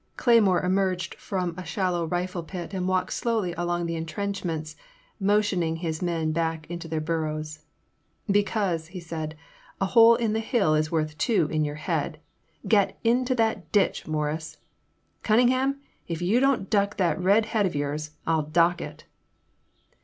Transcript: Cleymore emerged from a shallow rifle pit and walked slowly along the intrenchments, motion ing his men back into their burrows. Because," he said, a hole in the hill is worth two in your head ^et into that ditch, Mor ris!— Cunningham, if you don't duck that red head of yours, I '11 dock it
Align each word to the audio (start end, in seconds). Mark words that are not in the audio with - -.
Cleymore 0.17 0.63
emerged 0.65 1.13
from 1.13 1.53
a 1.59 1.63
shallow 1.63 2.07
rifle 2.07 2.41
pit 2.41 2.73
and 2.73 2.87
walked 2.87 3.13
slowly 3.13 3.53
along 3.53 3.85
the 3.85 3.95
intrenchments, 3.95 4.75
motion 5.19 5.61
ing 5.61 5.75
his 5.75 6.01
men 6.01 6.31
back 6.31 6.65
into 6.71 6.87
their 6.87 6.99
burrows. 6.99 7.59
Because," 8.27 8.87
he 8.87 8.99
said, 8.99 9.37
a 9.79 9.85
hole 9.85 10.15
in 10.15 10.33
the 10.33 10.39
hill 10.39 10.73
is 10.73 10.91
worth 10.91 11.15
two 11.19 11.47
in 11.51 11.63
your 11.63 11.75
head 11.75 12.19
^et 12.67 12.95
into 13.03 13.35
that 13.35 13.71
ditch, 13.71 14.07
Mor 14.07 14.25
ris!— 14.25 14.57
Cunningham, 15.21 15.79
if 16.07 16.19
you 16.19 16.39
don't 16.39 16.67
duck 16.67 16.97
that 16.97 17.21
red 17.21 17.45
head 17.45 17.67
of 17.67 17.75
yours, 17.75 18.09
I 18.25 18.33
'11 18.33 18.51
dock 18.53 18.81
it 18.81 19.03